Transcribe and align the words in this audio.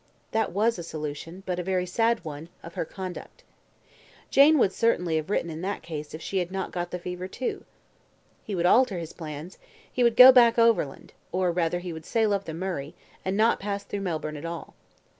That 0.31 0.51
was 0.51 0.79
a 0.79 0.83
solution 0.83 1.43
but 1.45 1.59
a 1.59 1.63
very 1.63 1.85
sad 1.85 2.25
one 2.25 2.49
of 2.63 2.73
her 2.73 2.85
conduct. 2.85 3.43
Jane 4.31 4.57
would 4.57 4.71
have 4.71 4.75
certainly 4.75 5.21
written 5.21 5.51
in 5.51 5.61
that 5.61 5.83
case 5.83 6.15
if 6.15 6.23
she 6.23 6.39
had 6.39 6.51
not 6.51 6.71
got 6.71 6.89
the 6.89 6.97
fever 6.97 7.27
too. 7.27 7.65
He 8.43 8.55
would 8.55 8.65
alter 8.65 8.97
his 8.97 9.13
plans: 9.13 9.59
he 9.93 10.01
would 10.03 10.17
go 10.17 10.31
back 10.31 10.57
overland; 10.57 11.13
or, 11.31 11.51
rather, 11.51 11.77
he 11.81 11.93
would 11.93 12.07
sail 12.07 12.33
up 12.33 12.45
the 12.45 12.53
Murray, 12.55 12.95
and 13.23 13.37
not 13.37 13.59
pass 13.59 13.83
through 13.83 14.01
Melbourne 14.01 14.37
at 14.37 14.43
all. 14.43 14.73